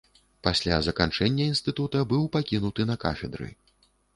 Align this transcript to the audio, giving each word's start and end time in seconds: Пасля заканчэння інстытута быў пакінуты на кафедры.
Пасля 0.45 0.77
заканчэння 0.87 1.43
інстытута 1.51 2.01
быў 2.15 2.23
пакінуты 2.37 2.81
на 2.93 2.99
кафедры. 3.05 3.53